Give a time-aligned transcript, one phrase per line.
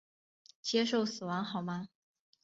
[0.63, 1.89] 接受死亡好吗？